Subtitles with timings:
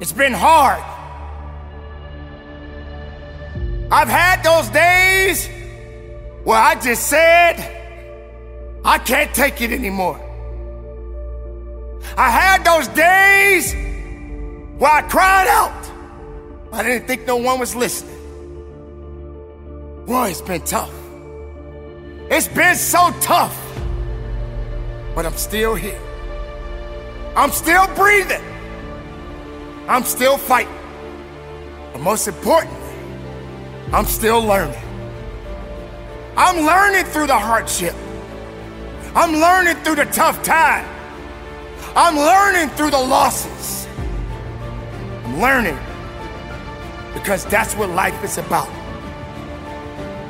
[0.00, 0.82] It's been hard.
[3.90, 5.48] I've had those days
[6.42, 7.60] where I just said,
[8.84, 10.20] I can't take it anymore.
[12.16, 13.72] I had those days
[14.78, 15.90] where I cried out.
[16.72, 18.14] I didn't think no one was listening.
[20.06, 20.92] Boy, it's been tough.
[22.30, 23.56] It's been so tough.
[25.14, 26.00] But I'm still here.
[27.36, 28.42] I'm still breathing.
[29.88, 30.74] I'm still fighting.
[31.92, 32.80] But most importantly,
[33.92, 34.80] I'm still learning.
[36.36, 37.94] I'm learning through the hardship.
[39.14, 40.84] I'm learning through the tough time.
[41.94, 43.86] I'm learning through the losses.
[45.24, 45.78] I'm learning
[47.12, 48.68] because that's what life is about.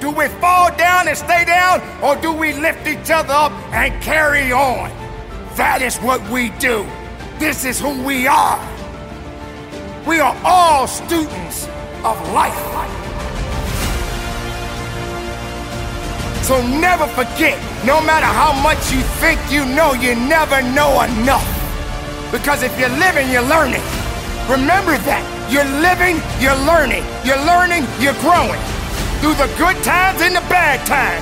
[0.00, 4.00] Do we fall down and stay down, or do we lift each other up and
[4.00, 4.90] carry on?
[5.56, 6.86] That is what we do.
[7.40, 8.77] This is who we are.
[10.08, 11.66] We are all students
[12.02, 12.56] of life.
[16.48, 21.44] So never forget, no matter how much you think you know, you never know enough.
[22.32, 23.84] Because if you're living, you're learning.
[24.48, 25.20] Remember that.
[25.52, 27.04] You're living, you're learning.
[27.20, 28.64] You're learning, you're growing.
[29.20, 31.20] Through the good times and the bad times.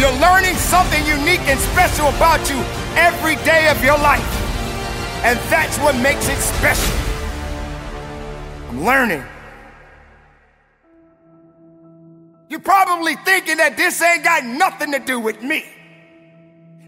[0.00, 2.56] You're learning something unique and special about you
[2.96, 4.24] every day of your life.
[5.20, 7.03] And that's what makes it special.
[8.74, 9.22] I'm learning.
[12.48, 15.64] You're probably thinking that this ain't got nothing to do with me.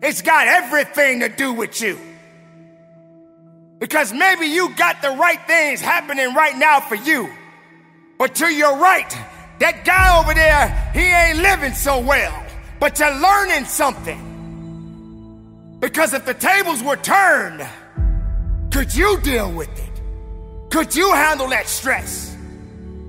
[0.03, 1.97] It's got everything to do with you.
[3.79, 7.31] Because maybe you got the right things happening right now for you.
[8.19, 9.09] But to your right,
[9.61, 12.45] that guy over there, he ain't living so well.
[12.81, 15.77] But you're learning something.
[15.79, 17.65] Because if the tables were turned,
[18.73, 19.86] could you deal with it?
[20.71, 22.37] Could you handle that stress?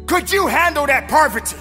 [0.05, 1.57] Could you handle that poverty?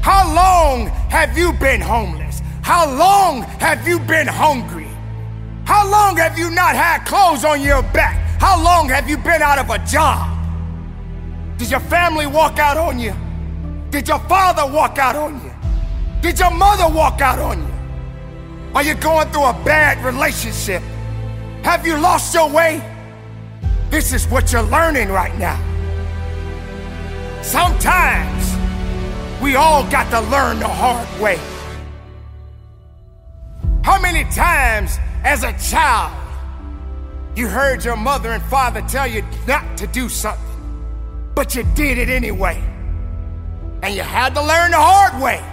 [0.00, 2.40] How long have you been homeless?
[2.62, 4.88] How long have you been hungry?
[5.64, 8.16] How long have you not had clothes on your back?
[8.40, 10.28] How long have you been out of a job?
[11.56, 13.14] Did your family walk out on you?
[13.90, 15.52] Did your father walk out on you?
[16.20, 17.74] Did your mother walk out on you?
[18.74, 20.82] Are you going through a bad relationship?
[21.62, 22.82] Have you lost your way?
[23.92, 25.60] This is what you're learning right now.
[27.42, 28.56] Sometimes
[29.42, 31.38] we all got to learn the hard way.
[33.84, 36.16] How many times as a child
[37.36, 40.42] you heard your mother and father tell you not to do something,
[41.34, 42.64] but you did it anyway?
[43.82, 45.44] And you had to learn the hard way.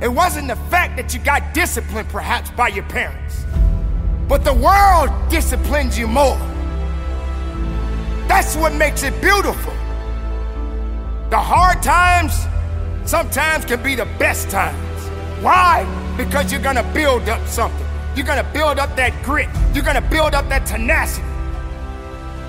[0.00, 3.44] It wasn't the fact that you got disciplined, perhaps, by your parents,
[4.26, 6.40] but the world disciplines you more.
[8.34, 9.72] That's what makes it beautiful.
[11.30, 12.34] The hard times
[13.08, 15.00] sometimes can be the best times.
[15.40, 15.86] Why?
[16.16, 17.86] Because you're gonna build up something.
[18.16, 19.48] You're gonna build up that grit.
[19.72, 21.24] You're gonna build up that tenacity.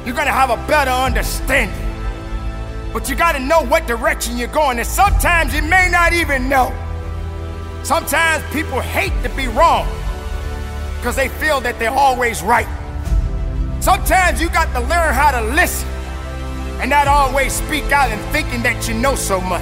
[0.08, 1.78] You're gonna have a better understanding.
[2.92, 6.74] But you gotta know what direction you're going, and sometimes you may not even know.
[7.84, 9.88] Sometimes people hate to be wrong
[10.98, 12.68] because they feel that they're always right.
[13.86, 15.88] Sometimes you got to learn how to listen
[16.82, 19.62] and not always speak out and thinking that you know so much.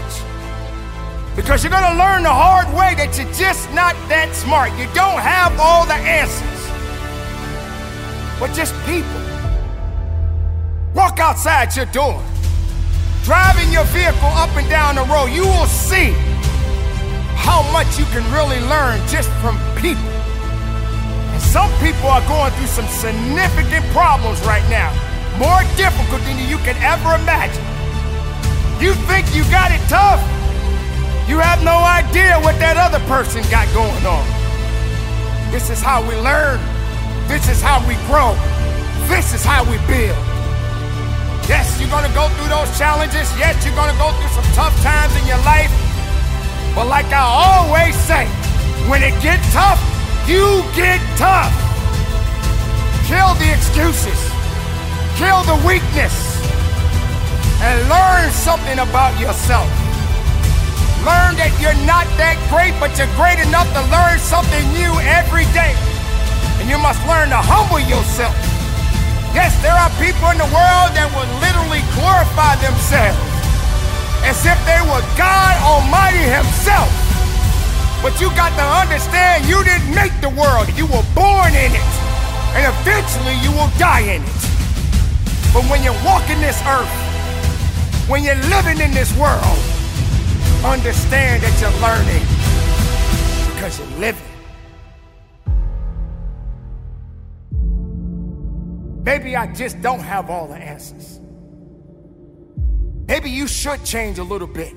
[1.35, 4.71] Because you're gonna learn the hard way that you're just not that smart.
[4.79, 6.61] You don't have all the answers.
[8.39, 9.11] But just people.
[10.95, 12.23] Walk outside your door.
[13.25, 16.15] Driving your vehicle up and down the road, you will see
[17.43, 20.22] how much you can really learn just from people.
[21.51, 24.93] Some people are going through some significant problems right now,
[25.37, 27.63] more difficult than you can ever imagine.
[28.79, 30.21] You think you got it tough?
[31.27, 34.25] You have no idea what that other person got going on.
[35.51, 36.59] This is how we learn.
[37.27, 38.35] This is how we grow.
[39.07, 40.17] This is how we build.
[41.47, 43.29] Yes, you're gonna go through those challenges.
[43.37, 45.71] Yes, you're gonna go through some tough times in your life.
[46.73, 48.25] But like I always say,
[48.89, 49.79] when it gets tough,
[50.27, 51.51] you get tough.
[53.07, 54.19] Kill the excuses,
[55.19, 56.15] kill the weakness,
[57.59, 59.67] and learn something about yourself.
[61.03, 65.43] Learn that you're not that great, but you're great enough to learn something new every
[65.51, 65.75] day.
[66.63, 68.31] And you must learn to humble yourself.
[69.35, 73.19] Yes, there are people in the world that will literally glorify themselves
[74.23, 77.02] as if they were God Almighty Himself.
[78.03, 81.93] But you got to understand you didn't make the world, you were born in it.
[82.51, 84.43] And eventually you will die in it.
[85.53, 86.91] But when you're walking this earth,
[88.09, 89.57] when you're living in this world,
[90.65, 92.23] understand that you're learning
[93.53, 94.21] because you're living.
[99.05, 101.21] Maybe I just don't have all the answers.
[103.07, 104.73] Maybe you should change a little bit.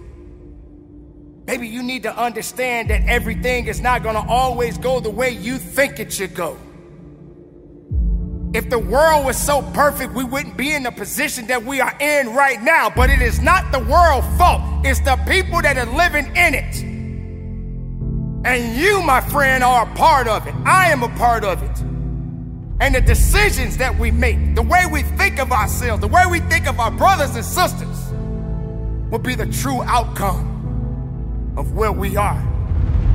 [1.46, 5.30] Maybe you need to understand that everything is not going to always go the way
[5.30, 6.58] you think it should go.
[8.52, 11.94] If the world was so perfect, we wouldn't be in the position that we are
[12.00, 12.90] in right now.
[12.90, 16.82] But it is not the world's fault, it's the people that are living in it.
[18.44, 20.54] And you, my friend, are a part of it.
[20.64, 21.80] I am a part of it.
[22.80, 26.40] And the decisions that we make, the way we think of ourselves, the way we
[26.40, 28.12] think of our brothers and sisters,
[29.10, 30.55] will be the true outcome
[31.56, 32.42] of where we are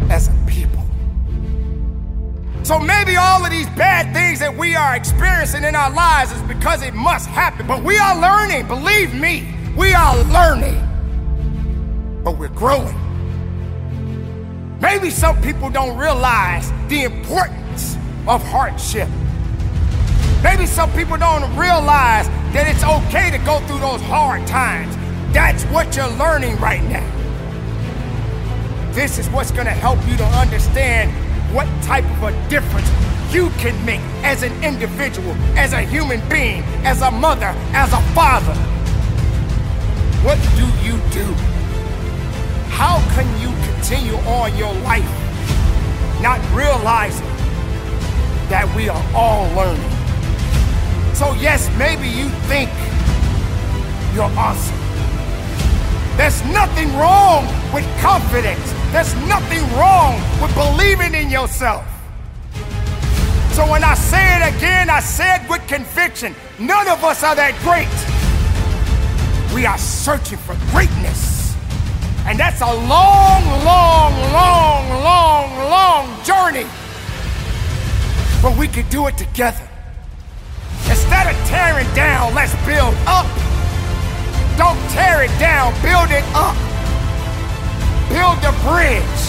[0.10, 0.84] as a people.
[2.64, 6.42] So maybe all of these bad things that we are experiencing in our lives is
[6.44, 7.68] because it must happen.
[7.68, 10.80] But we are learning, believe me, we are learning.
[12.24, 12.96] But we're growing.
[14.80, 17.96] Maybe some people don't realize the importance
[18.28, 19.10] of hardship.
[20.44, 24.96] Maybe some people don't realize that it's okay to go through those hard times.
[25.34, 27.21] That's what you're learning right now.
[28.94, 31.12] This is what's to help you to understand
[31.56, 32.90] what type of a difference
[33.34, 38.02] you can make as an individual, as a human being, as a mother, as a
[38.14, 38.54] father.
[40.24, 41.24] What do you do?
[42.70, 45.08] How can you continue on your life
[46.22, 47.26] not realizing
[48.50, 49.90] that we are all learning?
[51.16, 52.70] So, yes, maybe you think
[54.14, 54.76] you're awesome.
[56.18, 58.81] There's nothing wrong with confidence.
[58.92, 61.86] There's nothing wrong with believing in yourself.
[63.54, 67.56] So when I say it again, I said with conviction, none of us are that
[67.64, 67.88] great.
[69.56, 71.56] We are searching for greatness.
[72.26, 76.68] And that's a long, long, long, long, long journey.
[78.42, 79.68] But we can do it together.
[80.90, 83.28] Instead of tearing down, let's build up.
[84.58, 86.71] Don't tear it down, build it up.
[88.12, 89.24] Build the bridge.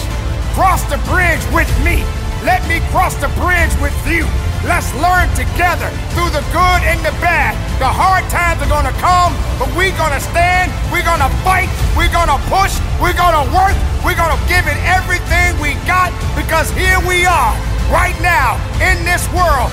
[0.51, 2.03] Cross the bridge with me.
[2.43, 4.27] Let me cross the bridge with you.
[4.67, 7.55] Let's learn together through the good and the bad.
[7.79, 12.35] The hard times are gonna come, but we're gonna stand, we're gonna fight, we're gonna
[12.51, 17.55] push, we're gonna work, we're gonna give it everything we got because here we are,
[17.87, 19.71] right now, in this world,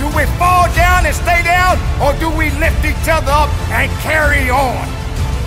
[0.00, 3.92] do we fall down and stay down, or do we lift each other up and
[4.00, 4.80] carry on?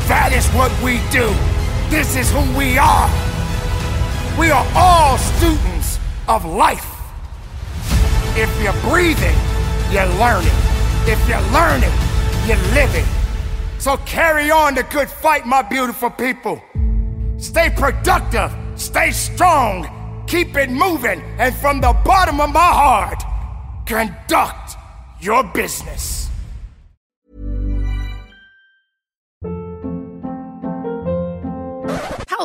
[0.06, 1.34] That is what we do.
[1.92, 3.10] This is who we are.
[4.40, 6.88] We are all students of life.
[8.36, 9.38] If you're breathing,
[9.92, 10.58] you're learning.
[11.06, 11.94] If you're learning,
[12.48, 13.06] you're living.
[13.78, 16.60] So carry on the good fight, my beautiful people.
[17.38, 23.22] Stay productive, stay strong, keep it moving, and from the bottom of my heart,
[23.92, 24.78] Conduct
[25.20, 26.21] your business.